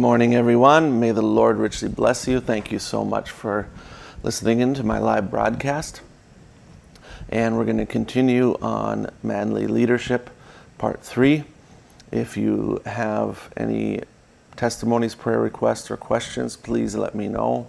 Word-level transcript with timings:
Good 0.00 0.06
morning, 0.06 0.34
everyone. 0.34 0.98
May 0.98 1.12
the 1.12 1.20
Lord 1.20 1.58
richly 1.58 1.90
bless 1.90 2.26
you. 2.26 2.40
Thank 2.40 2.72
you 2.72 2.78
so 2.78 3.04
much 3.04 3.30
for 3.30 3.68
listening 4.22 4.60
in 4.60 4.72
to 4.72 4.82
my 4.82 4.98
live 4.98 5.30
broadcast. 5.30 6.00
And 7.28 7.58
we're 7.58 7.66
going 7.66 7.76
to 7.76 7.84
continue 7.84 8.56
on 8.62 9.10
manly 9.22 9.66
leadership, 9.66 10.30
part 10.78 11.02
three. 11.02 11.44
If 12.10 12.38
you 12.38 12.80
have 12.86 13.52
any 13.58 14.00
testimonies, 14.56 15.14
prayer 15.14 15.38
requests, 15.38 15.90
or 15.90 15.98
questions, 15.98 16.56
please 16.56 16.94
let 16.94 17.14
me 17.14 17.28
know. 17.28 17.68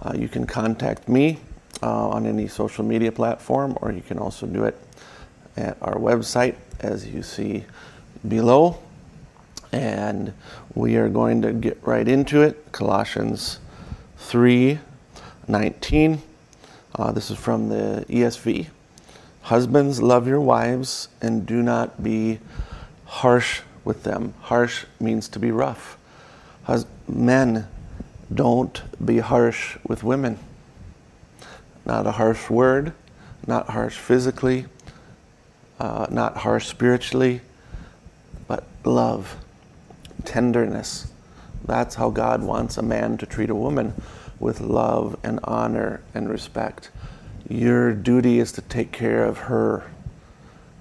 Uh, 0.00 0.14
you 0.16 0.26
can 0.26 0.48
contact 0.48 1.08
me 1.08 1.38
uh, 1.80 2.08
on 2.08 2.26
any 2.26 2.48
social 2.48 2.84
media 2.84 3.12
platform, 3.12 3.78
or 3.80 3.92
you 3.92 4.02
can 4.02 4.18
also 4.18 4.48
do 4.48 4.64
it 4.64 4.76
at 5.56 5.76
our 5.80 5.94
website, 5.94 6.56
as 6.80 7.06
you 7.06 7.22
see 7.22 7.64
below 8.26 8.82
and 9.72 10.32
we 10.74 10.96
are 10.96 11.08
going 11.08 11.42
to 11.42 11.52
get 11.52 11.78
right 11.82 12.06
into 12.06 12.42
it. 12.42 12.70
Colossians 12.72 13.58
3 14.18 14.78
19. 15.48 16.22
Uh, 16.94 17.10
this 17.10 17.30
is 17.30 17.38
from 17.38 17.68
the 17.68 18.04
ESV. 18.08 18.68
Husbands, 19.42 20.00
love 20.00 20.28
your 20.28 20.40
wives 20.40 21.08
and 21.20 21.44
do 21.44 21.62
not 21.62 22.02
be 22.02 22.38
harsh 23.06 23.62
with 23.84 24.04
them. 24.04 24.34
Harsh 24.42 24.84
means 25.00 25.28
to 25.30 25.38
be 25.38 25.50
rough. 25.50 25.98
Hus- 26.64 26.86
men, 27.08 27.66
don't 28.32 28.82
be 29.04 29.18
harsh 29.18 29.76
with 29.86 30.04
women. 30.04 30.38
Not 31.84 32.06
a 32.06 32.12
harsh 32.12 32.48
word, 32.48 32.92
not 33.46 33.70
harsh 33.70 33.98
physically, 33.98 34.66
uh, 35.80 36.06
not 36.10 36.36
harsh 36.38 36.68
spiritually, 36.68 37.40
but 38.46 38.64
love 38.84 39.36
tenderness. 40.22 41.12
That's 41.64 41.94
how 41.94 42.10
God 42.10 42.42
wants 42.42 42.76
a 42.76 42.82
man 42.82 43.18
to 43.18 43.26
treat 43.26 43.50
a 43.50 43.54
woman 43.54 43.94
with 44.40 44.60
love 44.60 45.16
and 45.22 45.38
honor 45.44 46.02
and 46.14 46.28
respect. 46.28 46.90
Your 47.48 47.92
duty 47.92 48.38
is 48.38 48.52
to 48.52 48.62
take 48.62 48.92
care 48.92 49.24
of 49.24 49.38
her. 49.38 49.90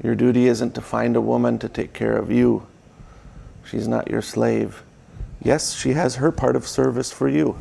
Your 0.03 0.15
duty 0.15 0.47
isn't 0.47 0.73
to 0.75 0.81
find 0.81 1.15
a 1.15 1.21
woman 1.21 1.59
to 1.59 1.69
take 1.69 1.93
care 1.93 2.17
of 2.17 2.31
you. 2.31 2.65
She's 3.63 3.87
not 3.87 4.09
your 4.09 4.21
slave. 4.21 4.83
Yes, 5.43 5.73
she 5.73 5.93
has 5.93 6.15
her 6.15 6.31
part 6.31 6.55
of 6.55 6.67
service 6.67 7.11
for 7.11 7.27
you. 7.27 7.57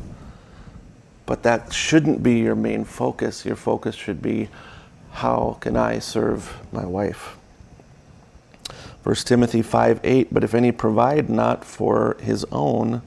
But 1.25 1.43
that 1.43 1.71
shouldn't 1.71 2.23
be 2.23 2.39
your 2.39 2.55
main 2.55 2.83
focus. 2.83 3.45
Your 3.45 3.55
focus 3.55 3.95
should 3.95 4.21
be 4.21 4.49
how 5.11 5.57
can 5.59 5.77
I 5.77 5.99
serve 5.99 6.57
my 6.71 6.85
wife? 6.85 7.37
1 9.03 9.15
Timothy 9.15 9.61
5 9.61 9.99
8, 10.03 10.33
but 10.33 10.43
if 10.43 10.53
any 10.53 10.71
provide 10.71 11.29
not 11.29 11.65
for 11.65 12.17
his 12.21 12.45
own, 12.51 13.01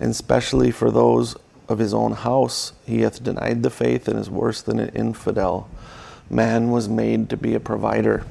and 0.00 0.10
especially 0.10 0.70
for 0.70 0.90
those 0.90 1.36
of 1.68 1.78
his 1.78 1.94
own 1.94 2.12
house, 2.12 2.72
he 2.84 3.02
hath 3.02 3.22
denied 3.22 3.62
the 3.62 3.70
faith 3.70 4.08
and 4.08 4.18
is 4.18 4.28
worse 4.28 4.60
than 4.62 4.78
an 4.78 4.88
infidel. 4.90 5.68
Man 6.28 6.70
was 6.70 6.88
made 6.88 7.28
to 7.30 7.36
be 7.36 7.54
a 7.54 7.60
provider. 7.60 8.24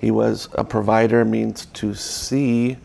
He 0.00 0.10
was 0.10 0.48
a 0.54 0.64
provider 0.64 1.24
means 1.24 1.66
to 1.66 1.94
see 1.94 2.78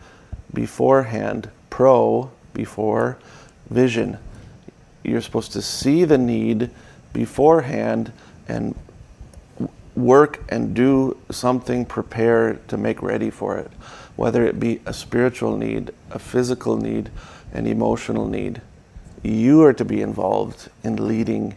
beforehand, 0.52 1.50
pro 1.70 2.30
before 2.52 3.18
vision. 3.70 4.18
You're 5.02 5.20
supposed 5.20 5.52
to 5.52 5.62
see 5.62 6.04
the 6.04 6.18
need 6.18 6.70
beforehand 7.12 8.12
and 8.48 8.74
work 9.94 10.42
and 10.48 10.74
do 10.74 11.16
something, 11.30 11.84
prepare 11.84 12.54
to 12.68 12.76
make 12.76 13.02
ready 13.02 13.30
for 13.30 13.58
it, 13.58 13.70
whether 14.16 14.44
it 14.44 14.58
be 14.58 14.80
a 14.86 14.92
spiritual 14.92 15.56
need, 15.56 15.92
a 16.10 16.18
physical 16.18 16.76
need, 16.76 17.10
an 17.52 17.66
emotional 17.66 18.26
need. 18.26 18.60
You 19.22 19.62
are 19.62 19.72
to 19.74 19.84
be 19.84 20.00
involved 20.00 20.68
in 20.82 21.06
leading 21.06 21.56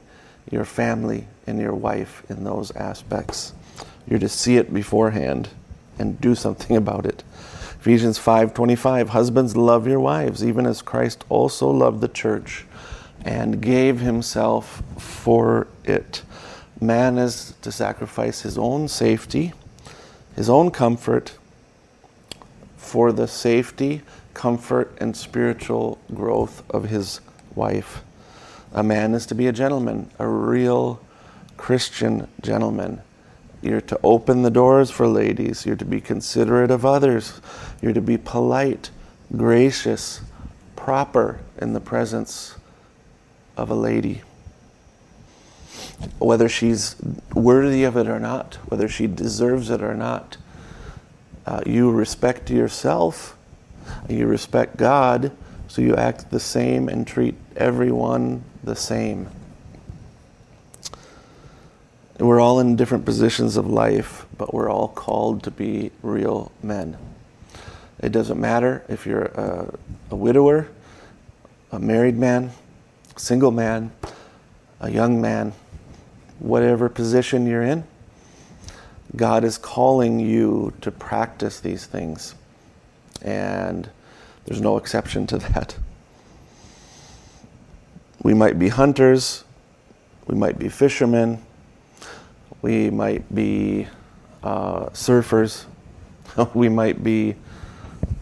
your 0.51 0.65
family 0.65 1.27
and 1.47 1.59
your 1.59 1.73
wife 1.73 2.23
in 2.29 2.43
those 2.43 2.71
aspects. 2.71 3.53
You're 4.07 4.19
to 4.19 4.29
see 4.29 4.57
it 4.57 4.73
beforehand 4.73 5.49
and 5.97 6.19
do 6.19 6.35
something 6.35 6.75
about 6.83 7.05
it. 7.05 7.23
Ephesians 7.79 8.17
5:25 8.17 9.09
Husbands 9.09 9.55
love 9.55 9.87
your 9.87 9.99
wives 9.99 10.43
even 10.43 10.65
as 10.65 10.81
Christ 10.81 11.23
also 11.29 11.69
loved 11.69 12.01
the 12.01 12.07
church 12.07 12.65
and 13.23 13.61
gave 13.61 13.99
himself 13.99 14.81
for 14.97 15.67
it 15.83 16.23
man 16.81 17.17
is 17.17 17.53
to 17.61 17.71
sacrifice 17.71 18.41
his 18.41 18.57
own 18.57 18.87
safety, 18.87 19.53
his 20.35 20.49
own 20.49 20.71
comfort 20.71 21.37
for 22.77 23.11
the 23.11 23.27
safety, 23.27 24.01
comfort, 24.33 24.95
and 24.99 25.15
spiritual 25.15 25.97
growth 26.13 26.63
of 26.69 26.89
his 26.89 27.21
wife. 27.55 28.01
A 28.73 28.83
man 28.83 29.13
is 29.13 29.25
to 29.27 29.35
be 29.35 29.47
a 29.47 29.53
gentleman, 29.53 30.09
a 30.19 30.27
real 30.27 31.01
Christian 31.57 32.27
gentleman. 32.41 33.01
You're 33.61 33.81
to 33.81 33.99
open 34.03 34.43
the 34.43 34.51
doors 34.51 34.91
for 34.91 35.07
ladies. 35.07 35.65
You're 35.65 35.77
to 35.77 35.85
be 35.85 36.01
considerate 36.01 36.69
of 36.69 36.85
others. 36.85 37.39
You're 37.81 37.93
to 37.93 38.01
be 38.01 38.17
polite, 38.17 38.91
gracious, 39.35 40.21
proper 40.75 41.39
in 41.57 41.73
the 41.73 41.79
presence 41.79 42.55
of 43.57 43.69
a 43.71 43.75
lady 43.75 44.21
whether 46.19 46.49
she's 46.49 46.95
worthy 47.33 47.83
of 47.83 47.97
it 47.97 48.07
or 48.07 48.19
not, 48.19 48.55
whether 48.67 48.87
she 48.87 49.07
deserves 49.07 49.69
it 49.69 49.81
or 49.81 49.95
not. 49.95 50.37
Uh, 51.45 51.61
you 51.65 51.91
respect 51.91 52.49
yourself, 52.49 53.37
you 54.09 54.27
respect 54.27 54.77
God, 54.77 55.31
so 55.67 55.81
you 55.81 55.95
act 55.95 56.31
the 56.31 56.39
same 56.39 56.89
and 56.89 57.05
treat 57.05 57.35
everyone 57.55 58.43
the 58.63 58.75
same. 58.75 59.27
We're 62.17 62.39
all 62.39 62.59
in 62.59 62.75
different 62.75 63.05
positions 63.05 63.57
of 63.57 63.67
life, 63.67 64.25
but 64.37 64.53
we're 64.53 64.69
all 64.69 64.87
called 64.87 65.43
to 65.43 65.51
be 65.51 65.91
real 66.01 66.51
men. 66.63 66.97
It 67.99 68.11
doesn't 68.11 68.39
matter 68.39 68.83
if 68.87 69.05
you're 69.05 69.25
a, 69.25 69.73
a 70.11 70.15
widower, 70.15 70.69
a 71.71 71.79
married 71.79 72.17
man, 72.17 72.51
single 73.17 73.51
man, 73.51 73.91
a 74.79 74.89
young 74.89 75.19
man, 75.19 75.53
whatever 76.39 76.89
position 76.89 77.45
you're 77.47 77.63
in, 77.63 77.83
God 79.15 79.43
is 79.43 79.57
calling 79.57 80.19
you 80.19 80.73
to 80.81 80.91
practice 80.91 81.59
these 81.59 81.85
things. 81.85 82.35
And 83.21 83.89
there's 84.45 84.61
no 84.61 84.77
exception 84.77 85.25
to 85.27 85.37
that. 85.37 85.77
We 88.21 88.33
might 88.33 88.57
be 88.57 88.69
hunters, 88.69 89.43
we 90.27 90.35
might 90.35 90.57
be 90.57 90.69
fishermen, 90.69 91.43
we 92.61 92.89
might 92.89 93.33
be 93.33 93.87
uh, 94.43 94.87
surfers, 94.87 95.65
we 96.53 96.69
might 96.69 97.03
be 97.03 97.35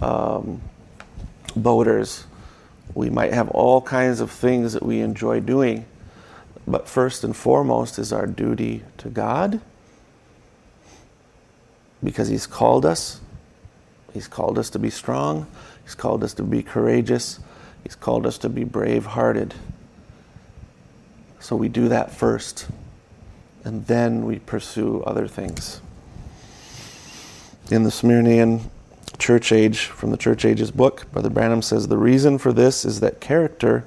um, 0.01 0.62
boaters, 1.56 2.25
we 2.94 3.09
might 3.09 3.34
have 3.34 3.50
all 3.51 3.81
kinds 3.81 4.19
of 4.19 4.30
things 4.30 4.74
that 4.74 4.84
we 4.84 5.00
enjoy 5.00 5.40
doing. 5.40 5.85
But 6.66 6.88
first 6.88 7.24
and 7.24 7.35
foremost 7.35 8.00
is 8.00 8.13
our 8.13 8.25
duty 8.25 8.84
to 8.97 9.09
God 9.09 9.59
because 12.04 12.27
He's 12.27 12.48
called 12.48 12.86
us. 12.86 13.19
He's 14.13 14.27
called 14.27 14.60
us 14.60 14.69
to 14.71 14.80
be 14.80 14.89
strong. 14.89 15.48
He's 15.83 15.95
called 15.95 16.24
us 16.24 16.33
to 16.36 16.44
be 16.44 16.63
courageous. 16.63 17.39
He's 17.83 17.95
called 17.95 18.25
us 18.25 18.38
to 18.39 18.50
be 18.50 18.63
brave 18.63 19.06
hearted. 19.07 19.54
So 21.39 21.56
we 21.57 21.68
do 21.68 21.89
that 21.89 22.12
first, 22.12 22.68
and 23.65 23.86
then 23.88 24.25
we 24.25 24.39
pursue 24.39 25.04
other 25.04 25.27
things. 25.27 25.81
In 27.69 27.83
the 27.83 27.89
Smyrnaean 27.89 28.62
church 29.18 29.51
age, 29.51 29.86
from 29.86 30.12
the 30.12 30.18
church 30.18 30.45
ages 30.45 30.71
book, 30.71 31.12
Brother 31.12 31.30
Branham 31.30 31.62
says 31.62 31.88
the 31.88 31.98
reason 31.98 32.38
for 32.38 32.54
this 32.54 32.86
is 32.86 33.01
that 33.01 33.19
character 33.19 33.83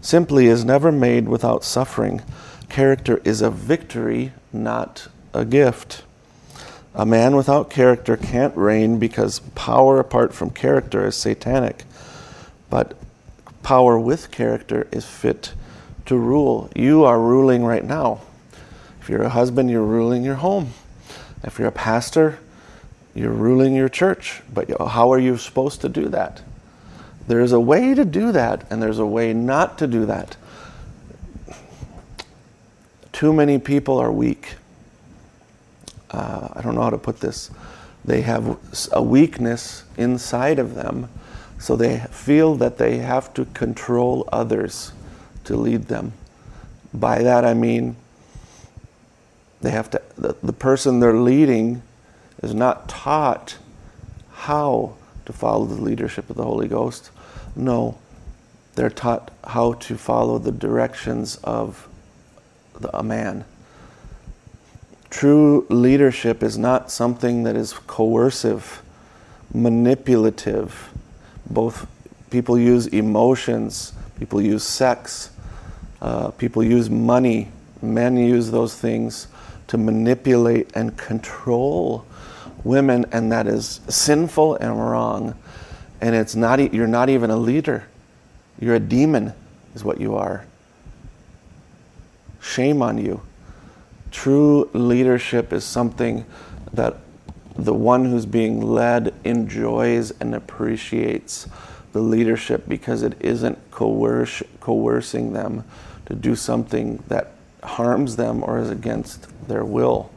simply 0.00 0.46
is 0.46 0.64
never 0.64 0.90
made 0.90 1.28
without 1.28 1.64
suffering. 1.64 2.22
Character 2.68 3.20
is 3.24 3.42
a 3.42 3.50
victory, 3.50 4.32
not 4.52 5.08
a 5.34 5.44
gift. 5.44 6.02
A 6.94 7.06
man 7.06 7.36
without 7.36 7.70
character 7.70 8.16
can't 8.16 8.56
reign 8.56 8.98
because 8.98 9.40
power 9.54 10.00
apart 10.00 10.34
from 10.34 10.50
character 10.50 11.06
is 11.06 11.16
satanic. 11.16 11.84
But 12.68 12.96
power 13.62 13.98
with 13.98 14.30
character 14.30 14.88
is 14.90 15.06
fit 15.06 15.52
to 16.06 16.16
rule. 16.16 16.70
You 16.74 17.04
are 17.04 17.20
ruling 17.20 17.64
right 17.64 17.84
now. 17.84 18.22
If 19.00 19.08
you're 19.08 19.22
a 19.22 19.28
husband, 19.28 19.70
you're 19.70 19.84
ruling 19.84 20.24
your 20.24 20.36
home. 20.36 20.72
If 21.42 21.58
you're 21.58 21.68
a 21.68 21.72
pastor, 21.72 22.38
you're 23.14 23.32
ruling 23.32 23.74
your 23.74 23.88
church. 23.88 24.42
But 24.52 24.68
how 24.80 25.12
are 25.12 25.18
you 25.18 25.36
supposed 25.36 25.80
to 25.82 25.88
do 25.88 26.08
that? 26.08 26.42
There's 27.30 27.52
a 27.52 27.60
way 27.60 27.94
to 27.94 28.04
do 28.04 28.32
that, 28.32 28.66
and 28.70 28.82
there's 28.82 28.98
a 28.98 29.06
way 29.06 29.32
not 29.32 29.78
to 29.78 29.86
do 29.86 30.04
that. 30.06 30.36
Too 33.12 33.32
many 33.32 33.60
people 33.60 33.98
are 33.98 34.10
weak. 34.10 34.56
Uh, 36.10 36.48
I 36.54 36.60
don't 36.60 36.74
know 36.74 36.82
how 36.82 36.90
to 36.90 36.98
put 36.98 37.20
this. 37.20 37.52
They 38.04 38.22
have 38.22 38.58
a 38.90 39.00
weakness 39.00 39.84
inside 39.96 40.58
of 40.58 40.74
them 40.74 41.08
So 41.60 41.76
they 41.76 41.98
feel 42.10 42.54
that 42.56 42.78
they 42.78 42.98
have 42.98 43.34
to 43.34 43.44
control 43.44 44.26
others 44.32 44.92
to 45.44 45.56
lead 45.56 45.88
them. 45.88 46.14
By 46.92 47.22
that 47.22 47.44
I 47.44 47.52
mean 47.52 47.96
they 49.60 49.70
have 49.70 49.90
to, 49.90 50.00
the, 50.16 50.34
the 50.42 50.54
person 50.54 51.00
they're 51.00 51.12
leading 51.12 51.82
is 52.42 52.54
not 52.54 52.88
taught 52.88 53.58
how 54.32 54.94
to 55.26 55.34
follow 55.34 55.66
the 55.66 55.80
leadership 55.80 56.30
of 56.30 56.36
the 56.36 56.44
Holy 56.44 56.66
Ghost. 56.66 57.10
No, 57.56 57.98
they're 58.74 58.90
taught 58.90 59.30
how 59.44 59.74
to 59.74 59.96
follow 59.96 60.38
the 60.38 60.52
directions 60.52 61.36
of 61.44 61.88
the, 62.78 62.96
a 62.96 63.02
man. 63.02 63.44
True 65.10 65.66
leadership 65.68 66.42
is 66.42 66.56
not 66.56 66.90
something 66.90 67.42
that 67.42 67.56
is 67.56 67.72
coercive, 67.72 68.82
manipulative. 69.52 70.90
Both 71.48 71.86
people 72.30 72.56
use 72.56 72.86
emotions, 72.86 73.92
people 74.18 74.40
use 74.40 74.62
sex, 74.62 75.30
uh, 76.00 76.30
people 76.30 76.62
use 76.62 76.88
money. 76.88 77.50
Men 77.82 78.16
use 78.16 78.50
those 78.50 78.74
things 78.74 79.26
to 79.68 79.78
manipulate 79.78 80.70
and 80.74 80.96
control 80.96 82.04
women, 82.62 83.06
and 83.10 83.32
that 83.32 83.46
is 83.46 83.80
sinful 83.88 84.56
and 84.56 84.78
wrong. 84.78 85.34
And 86.00 86.14
it's 86.14 86.34
not, 86.34 86.72
you're 86.72 86.86
not 86.86 87.08
even 87.08 87.30
a 87.30 87.36
leader. 87.36 87.86
You're 88.58 88.76
a 88.76 88.80
demon, 88.80 89.32
is 89.74 89.84
what 89.84 90.00
you 90.00 90.16
are. 90.16 90.46
Shame 92.40 92.82
on 92.82 92.98
you. 92.98 93.20
True 94.10 94.68
leadership 94.72 95.52
is 95.52 95.64
something 95.64 96.24
that 96.72 96.96
the 97.56 97.74
one 97.74 98.06
who's 98.06 98.26
being 98.26 98.62
led 98.62 99.14
enjoys 99.24 100.10
and 100.12 100.34
appreciates 100.34 101.48
the 101.92 102.00
leadership 102.00 102.68
because 102.68 103.02
it 103.02 103.16
isn't 103.20 103.58
coerce, 103.70 104.42
coercing 104.60 105.32
them 105.32 105.64
to 106.06 106.14
do 106.14 106.34
something 106.34 107.02
that 107.08 107.32
harms 107.62 108.16
them 108.16 108.42
or 108.42 108.58
is 108.58 108.70
against 108.70 109.26
their 109.48 109.64
will. 109.64 110.10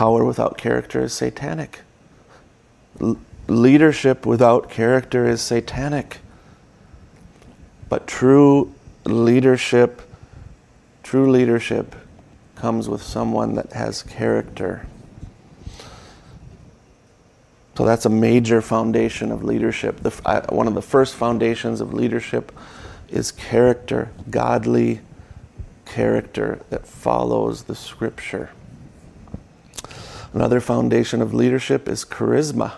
Power 0.00 0.24
without 0.24 0.56
character 0.56 1.02
is 1.02 1.12
satanic. 1.12 1.80
L- 3.02 3.18
leadership 3.48 4.24
without 4.24 4.70
character 4.70 5.28
is 5.28 5.42
satanic. 5.42 6.20
But 7.90 8.06
true 8.06 8.72
leadership, 9.04 10.00
true 11.02 11.30
leadership 11.30 11.94
comes 12.56 12.88
with 12.88 13.02
someone 13.02 13.56
that 13.56 13.74
has 13.74 14.02
character. 14.02 14.86
So 17.76 17.84
that's 17.84 18.06
a 18.06 18.08
major 18.08 18.62
foundation 18.62 19.30
of 19.30 19.44
leadership. 19.44 20.00
The, 20.00 20.46
one 20.48 20.66
of 20.66 20.72
the 20.72 20.80
first 20.80 21.14
foundations 21.14 21.82
of 21.82 21.92
leadership 21.92 22.52
is 23.10 23.32
character, 23.32 24.12
godly 24.30 25.02
character 25.84 26.60
that 26.70 26.86
follows 26.86 27.64
the 27.64 27.74
scripture. 27.74 28.48
Another 30.32 30.60
foundation 30.60 31.20
of 31.20 31.34
leadership 31.34 31.88
is 31.88 32.04
charisma, 32.04 32.74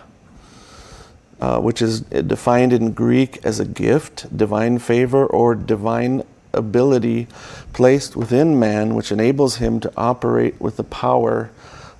uh, 1.39 1.59
which 1.59 1.81
is 1.81 2.01
defined 2.01 2.73
in 2.73 2.93
Greek 2.93 3.45
as 3.45 3.59
a 3.59 3.65
gift, 3.65 4.35
divine 4.35 4.79
favor, 4.79 5.25
or 5.25 5.53
divine 5.53 6.23
ability 6.51 7.27
placed 7.73 8.15
within 8.15 8.59
man, 8.59 8.95
which 8.95 9.11
enables 9.11 9.57
him 9.57 9.79
to 9.79 9.91
operate 9.95 10.59
with 10.59 10.77
the 10.77 10.83
power 10.83 11.51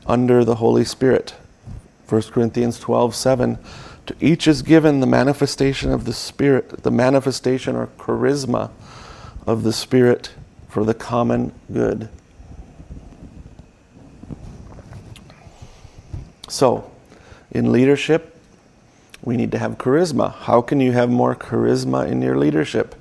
under 0.07 0.43
the 0.43 0.55
Holy 0.55 0.85
Spirit. 0.85 1.35
1 2.09 2.21
Corinthians 2.23 2.79
12 2.79 3.15
7. 3.15 3.57
To 4.07 4.15
each 4.19 4.47
is 4.47 4.61
given 4.61 4.99
the 4.99 5.07
manifestation 5.07 5.91
of 5.91 6.05
the 6.05 6.13
Spirit, 6.13 6.83
the 6.83 6.91
manifestation 6.91 7.75
or 7.75 7.87
charisma 7.97 8.71
of 9.47 9.63
the 9.63 9.71
Spirit 9.71 10.31
for 10.67 10.83
the 10.83 10.93
common 10.93 11.53
good. 11.71 12.09
So, 16.47 16.89
in 17.51 17.71
leadership, 17.71 18.35
we 19.21 19.37
need 19.37 19.51
to 19.51 19.59
have 19.59 19.77
charisma. 19.77 20.33
How 20.33 20.61
can 20.61 20.81
you 20.81 20.91
have 20.91 21.09
more 21.09 21.35
charisma 21.35 22.07
in 22.07 22.21
your 22.21 22.37
leadership? 22.37 22.95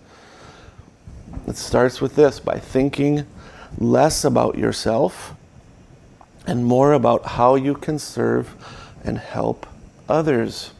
It 1.46 1.56
starts 1.56 2.00
with 2.00 2.14
this 2.14 2.38
by 2.38 2.58
thinking 2.58 3.26
less 3.78 4.24
about 4.24 4.56
yourself 4.56 5.34
and 6.46 6.64
more 6.64 6.92
about 6.92 7.24
how 7.24 7.54
you 7.56 7.74
can 7.74 7.98
serve 7.98 8.54
and 9.04 9.18
help 9.18 9.66
others. 10.08 10.72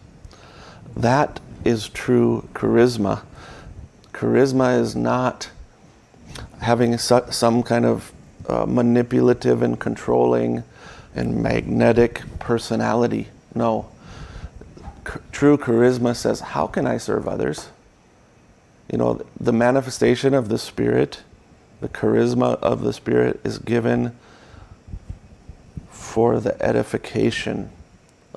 That 0.96 1.40
is 1.64 1.88
true 1.88 2.48
charisma. 2.54 3.22
Charisma 4.12 4.78
is 4.78 4.94
not 4.94 5.50
having 6.60 6.96
some 6.98 7.62
kind 7.62 7.84
of 7.84 8.12
uh, 8.48 8.66
manipulative 8.66 9.62
and 9.62 9.78
controlling 9.78 10.62
and 11.14 11.42
magnetic 11.42 12.22
personality. 12.42 13.28
No. 13.54 13.88
C- 15.06 15.20
true 15.30 15.56
charisma 15.56 16.14
says, 16.14 16.40
How 16.40 16.66
can 16.66 16.86
I 16.86 16.98
serve 16.98 17.26
others? 17.26 17.68
You 18.90 18.98
know, 18.98 19.24
the 19.38 19.52
manifestation 19.52 20.34
of 20.34 20.48
the 20.48 20.58
Spirit, 20.58 21.22
the 21.80 21.88
charisma 21.88 22.56
of 22.56 22.82
the 22.82 22.92
Spirit 22.92 23.40
is 23.44 23.58
given 23.58 24.16
for 25.90 26.40
the 26.40 26.60
edification 26.62 27.70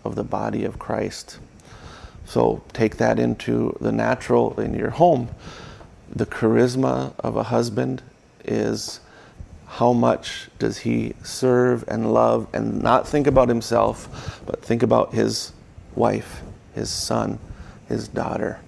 of 0.03 0.15
the 0.15 0.23
body 0.23 0.63
of 0.63 0.79
Christ. 0.79 1.39
So 2.25 2.63
take 2.73 2.97
that 2.97 3.19
into 3.19 3.77
the 3.81 3.91
natural 3.91 4.59
in 4.59 4.73
your 4.73 4.91
home. 4.91 5.29
The 6.09 6.25
charisma 6.25 7.13
of 7.19 7.35
a 7.35 7.43
husband 7.43 8.01
is 8.45 8.99
how 9.67 9.93
much 9.93 10.49
does 10.59 10.79
he 10.79 11.13
serve 11.23 11.83
and 11.87 12.13
love 12.13 12.47
and 12.53 12.81
not 12.81 13.07
think 13.07 13.27
about 13.27 13.49
himself, 13.49 14.41
but 14.45 14.63
think 14.63 14.83
about 14.83 15.13
his 15.13 15.51
wife, 15.95 16.41
his 16.73 16.89
son, 16.89 17.39
his 17.87 18.07
daughter. 18.07 18.59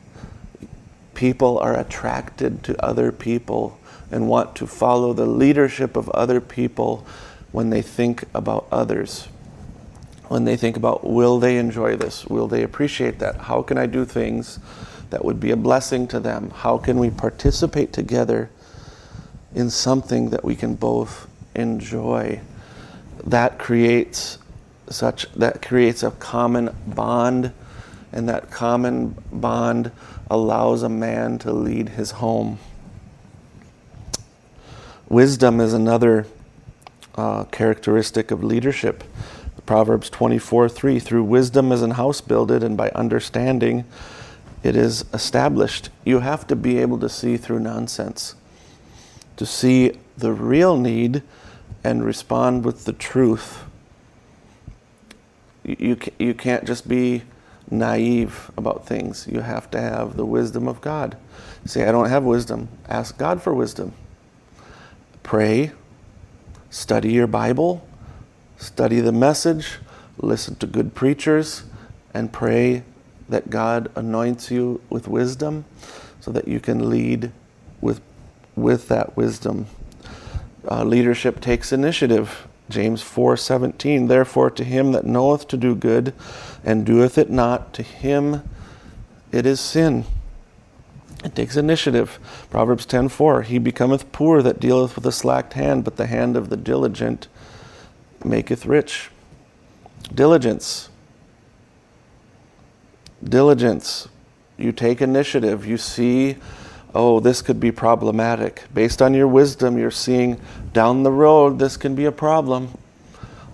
People 1.14 1.58
are 1.60 1.78
attracted 1.78 2.64
to 2.64 2.84
other 2.84 3.12
people 3.12 3.80
and 4.12 4.28
want 4.28 4.56
to 4.56 4.68
follow 4.68 5.14
the 5.14 5.26
leadership 5.26 5.96
of 5.96 6.10
other 6.10 6.40
people 6.40 7.06
when 7.52 7.70
they 7.70 7.82
think 7.82 8.24
about 8.34 8.68
others 8.72 9.28
when 10.30 10.44
they 10.44 10.58
think 10.58 10.76
about 10.76 11.06
will 11.06 11.40
they 11.40 11.58
enjoy 11.58 11.96
this? 11.96 12.26
Will 12.26 12.48
they 12.48 12.64
appreciate 12.64 13.20
that? 13.20 13.38
How 13.38 13.62
can 13.62 13.78
I 13.78 13.86
do 13.86 14.06
things 14.06 14.60
that 15.10 15.24
would 15.24 15.40
be 15.40 15.52
a 15.52 15.56
blessing 15.56 16.08
to 16.08 16.20
them? 16.20 16.50
How 16.52 16.78
can 16.78 17.00
we 17.00 17.10
participate 17.10 17.94
together 17.94 18.50
in 19.56 19.70
something 19.70 20.30
that 20.32 20.44
we 20.44 20.56
can 20.56 20.76
both 20.76 21.28
enjoy? 21.56 22.40
That 23.26 23.58
creates 23.58 24.40
such 24.90 25.30
that 25.34 25.62
creates 25.62 26.04
a 26.04 26.12
common 26.12 26.74
bond 26.88 27.52
and 28.14 28.30
that 28.30 28.50
common 28.50 29.16
bond 29.32 29.92
allows 30.30 30.84
a 30.84 30.90
man 30.90 31.38
to 31.40 31.52
lead 31.52 31.90
his 31.90 32.12
home. 32.12 32.58
Wisdom 35.10 35.60
is 35.60 35.74
another 35.74 36.26
uh, 37.16 37.46
characteristic 37.46 38.32
of 38.32 38.44
leadership. 38.44 39.04
Proverbs 39.66 40.10
24 40.10 40.70
3 40.70 41.00
Through 41.00 41.24
wisdom 41.24 41.72
is 41.72 41.82
an 41.82 41.92
house 41.92 42.22
builded, 42.22 42.64
and 42.64 42.78
by 42.78 42.90
understanding 42.92 43.86
it 44.64 44.76
is 44.76 45.06
established. 45.14 45.90
You 46.06 46.20
have 46.20 46.48
to 46.48 46.56
be 46.56 46.80
able 46.80 47.00
to 47.00 47.10
see 47.10 47.38
through 47.38 47.60
nonsense, 47.60 48.36
to 49.38 49.46
see 49.46 49.94
the 50.18 50.34
real 50.34 50.78
need 50.78 51.24
and 51.84 52.04
respond 52.04 52.66
with 52.66 52.86
the 52.86 52.94
truth. 52.94 53.64
You, 55.64 55.98
you 56.20 56.34
can't 56.34 56.66
just 56.66 56.88
be 56.88 57.24
naive 57.70 58.52
about 58.58 58.86
things. 58.86 59.28
You 59.30 59.42
have 59.42 59.70
to 59.72 59.82
have 59.82 60.18
the 60.18 60.26
wisdom 60.26 60.68
of 60.68 60.82
God. 60.82 61.18
Say, 61.66 61.88
I 61.88 61.92
don't 61.92 62.10
have 62.10 62.24
wisdom. 62.24 62.70
Ask 62.88 63.18
God 63.18 63.42
for 63.42 63.54
wisdom. 63.54 63.94
Pray, 65.24 65.72
study 66.70 67.12
your 67.12 67.28
Bible, 67.28 67.86
study 68.58 69.02
the 69.02 69.12
message, 69.12 69.80
listen 70.18 70.56
to 70.56 70.68
good 70.68 70.96
preachers, 70.96 71.64
and 72.14 72.32
pray 72.32 72.84
that 73.30 73.50
God 73.50 73.92
anoints 73.96 74.50
you 74.50 74.82
with 74.90 75.08
wisdom 75.08 75.66
so 76.22 76.32
that 76.32 76.48
you 76.48 76.60
can 76.60 76.90
lead 76.90 77.32
with, 77.82 78.02
with 78.58 78.88
that 78.90 79.16
wisdom. 79.16 79.68
Uh, 80.70 80.84
leadership 80.84 81.40
takes 81.40 81.72
initiative. 81.72 82.48
James 82.70 83.02
4:17 83.02 84.08
Therefore 84.08 84.50
to 84.52 84.64
him 84.64 84.92
that 84.92 85.06
knoweth 85.06 85.48
to 85.48 85.58
do 85.58 85.76
good 85.76 86.14
and 86.66 86.86
doeth 86.86 87.18
it 87.18 87.30
not 87.30 87.74
to 87.74 87.84
him 87.84 88.42
it 89.32 89.46
is 89.46 89.60
sin. 89.60 90.06
It 91.24 91.36
takes 91.36 91.58
initiative. 91.58 92.20
Proverbs 92.50 92.86
10:4 92.86 93.44
He 93.44 93.58
becometh 93.58 94.12
poor 94.12 94.42
that 94.42 94.60
dealeth 94.60 94.96
with 94.96 95.06
a 95.06 95.12
slack 95.12 95.54
hand 95.54 95.84
but 95.84 95.96
the 95.98 96.08
hand 96.08 96.36
of 96.36 96.50
the 96.50 96.58
diligent 96.58 97.28
maketh 98.24 98.66
rich. 98.66 99.10
Diligence. 100.14 100.90
Diligence. 103.24 104.08
You 104.58 104.72
take 104.72 105.02
initiative. 105.02 105.66
You 105.66 105.78
see, 105.78 106.38
oh, 106.94 107.20
this 107.20 107.42
could 107.42 107.60
be 107.60 107.72
problematic. 107.72 108.64
Based 108.74 109.02
on 109.02 109.14
your 109.14 109.28
wisdom, 109.28 109.78
you're 109.78 109.92
seeing 109.92 110.40
down 110.74 111.04
the 111.04 111.12
road, 111.12 111.60
this 111.60 111.78
can 111.78 111.96
be 111.96 112.06
a 112.06 112.12
problem. 112.12 112.78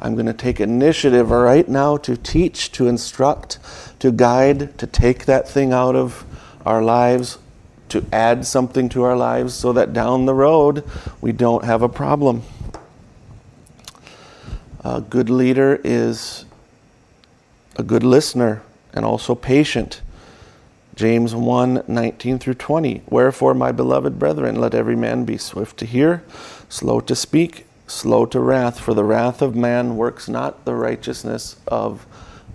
I'm 0.02 0.16
going 0.16 0.26
to 0.26 0.34
take 0.34 0.60
initiative 0.60 1.32
right 1.32 1.68
now 1.68 1.96
to 1.98 2.18
teach, 2.18 2.72
to 2.74 2.88
instruct, 2.88 3.60
to 4.00 4.12
guide, 4.12 4.78
to 4.78 4.86
take 4.86 5.26
that 5.26 5.48
thing 5.48 5.72
out 5.72 5.96
of 5.96 6.26
our 6.66 6.84
lives, 6.84 7.38
to 7.90 8.06
add 8.12 8.46
something 8.46 8.90
to 8.90 9.04
our 9.04 9.16
lives 9.16 9.54
so 9.54 9.72
that 9.74 9.94
down 9.94 10.26
the 10.26 10.34
road 10.34 10.84
we 11.22 11.32
don't 11.32 11.64
have 11.64 11.82
a 11.82 11.90
problem. 11.90 12.44
A 14.84 15.00
good 15.00 15.30
leader 15.30 15.80
is 15.84 16.44
a 17.78 17.84
good 17.84 18.04
listener 18.04 18.62
and 18.94 19.06
also 19.06 19.36
patient. 19.36 20.02
James 20.96 21.34
1 21.34 21.84
19 21.88 22.40
through 22.40 22.54
20. 22.54 23.02
Wherefore, 23.10 23.54
my 23.54 23.72
beloved 23.72 24.20
brethren, 24.20 24.56
let 24.56 24.76
every 24.76 24.96
man 24.96 25.26
be 25.26 25.38
swift 25.38 25.78
to 25.78 25.86
hear, 25.86 26.24
slow 26.70 27.00
to 27.02 27.16
speak, 27.16 27.66
slow 27.88 28.26
to 28.28 28.40
wrath, 28.40 28.80
for 28.80 28.94
the 28.94 29.04
wrath 29.04 29.42
of 29.42 29.56
man 29.56 29.98
works 29.98 30.30
not 30.30 30.66
the 30.66 30.76
righteousness 30.76 31.56
of 31.68 32.06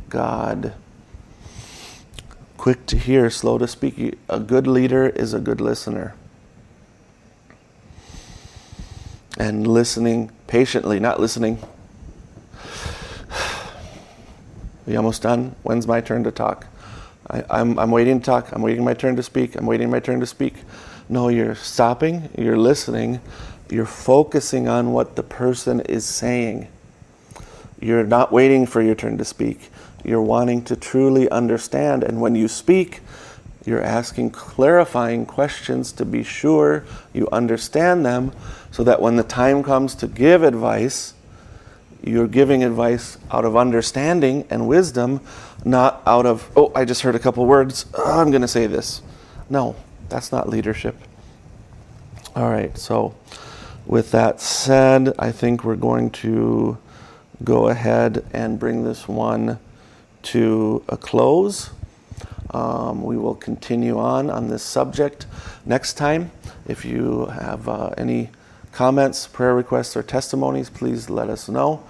God. 0.09 0.75
Quick 2.57 2.87
to 2.87 2.97
hear, 2.97 3.31
slow 3.31 3.59
to 3.59 3.67
speak. 3.67 4.19
A 4.29 4.41
good 4.41 4.67
leader 4.67 5.09
is 5.09 5.35
a 5.35 5.41
good 5.41 5.61
listener. 5.61 6.15
And 9.37 9.67
listening 9.67 10.31
patiently, 10.47 11.01
not 11.01 11.21
listening. 11.21 11.59
We 14.87 14.97
almost 14.97 15.21
done? 15.21 15.55
When's 15.65 15.87
my 15.87 16.01
turn 16.01 16.25
to 16.25 16.31
talk? 16.31 16.67
I, 17.31 17.45
I'm, 17.51 17.79
I'm 17.79 17.91
waiting 17.91 18.21
to 18.21 18.25
talk. 18.25 18.53
I'm 18.53 18.63
waiting 18.63 18.85
my 18.85 18.95
turn 18.95 19.17
to 19.17 19.23
speak. 19.23 19.57
I'm 19.57 19.67
waiting 19.67 19.91
my 19.91 20.01
turn 20.01 20.21
to 20.21 20.27
speak. 20.27 20.55
No, 21.09 21.29
you're 21.29 21.55
stopping, 21.55 22.29
you're 22.37 22.59
listening, 22.59 23.21
you're 23.71 23.87
focusing 23.87 24.69
on 24.69 24.93
what 24.93 25.17
the 25.17 25.23
person 25.23 25.81
is 25.81 26.05
saying. 26.05 26.69
You're 27.81 28.05
not 28.05 28.31
waiting 28.31 28.67
for 28.67 28.83
your 28.83 28.95
turn 28.95 29.17
to 29.19 29.25
speak. 29.25 29.71
You're 30.05 30.23
wanting 30.23 30.65
to 30.65 30.77
truly 30.77 31.31
understand. 31.31 32.03
And 32.03 32.21
when 32.21 32.35
you 32.35 32.49
speak, 32.49 33.01
you're 33.65 33.83
asking 33.83 34.31
clarifying 34.31 35.27
questions 35.27 35.93
to 35.93 36.05
be 36.05 36.23
sure 36.23 36.85
you 37.13 37.29
understand 37.31 38.05
them 38.05 38.33
so 38.71 38.85
that 38.85 39.01
when 39.01 39.17
the 39.17 39.23
time 39.23 39.63
comes 39.63 39.95
to 39.97 40.07
give 40.07 40.43
advice, 40.43 41.15
you're 42.09 42.27
giving 42.27 42.65
advice 42.65 43.19
out 43.31 43.45
of 43.45 43.57
understanding 43.57 44.47
and 44.51 44.67
wisdom, 44.67 45.21
not 45.65 46.03
out 46.07 46.27
of, 46.27 46.51
oh, 46.57 46.73
I 46.75 46.85
just 46.85 47.03
heard 47.03 47.15
a 47.15 47.19
couple 47.19 47.45
words, 47.47 47.87
oh, 47.95 48.21
I'm 48.21 48.31
going 48.31 48.43
to 48.43 48.49
say 48.49 48.67
this. 48.67 49.03
No, 49.51 49.77
that's 50.09 50.33
not 50.33 50.49
leadership. 50.49 50.97
All 52.35 52.51
right, 52.51 52.77
so 52.77 53.15
with 53.87 54.11
that 54.13 54.41
said, 54.41 55.15
I 55.19 55.33
think 55.33 55.65
we're 55.65 55.77
going 55.77 56.11
to 56.11 56.79
go 57.45 57.69
ahead 57.69 58.25
and 58.33 58.59
bring 58.59 58.85
this 58.85 59.09
one 59.09 59.59
to 60.23 60.85
a 60.89 60.97
close. 60.97 61.71
Um, 62.51 63.03
we 63.03 63.17
will 63.17 63.35
continue 63.35 63.99
on 63.99 64.31
on 64.31 64.49
this 64.49 64.63
subject 64.63 65.27
next 65.67 65.95
time. 65.95 66.31
If 66.67 66.85
you 66.85 67.27
have 67.27 67.69
uh, 67.69 67.91
any 67.99 68.31
comments, 68.73 69.27
prayer 69.27 69.55
requests, 69.55 69.97
or 69.97 70.03
testimonies, 70.03 70.71
please 70.71 71.11
let 71.11 71.29
us 71.29 71.49
know. 71.49 71.83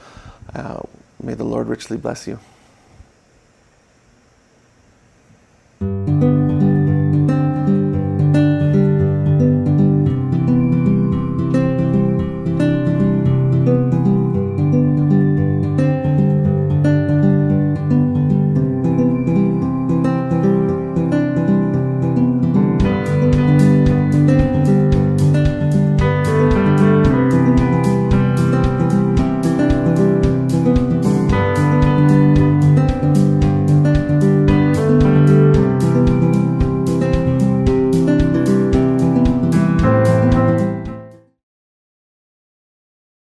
Uh, 0.55 0.81
may 1.23 1.35
the 1.35 1.45
Lord 1.45 1.69
richly 1.69 1.97
bless 1.97 2.27
you. 2.27 2.39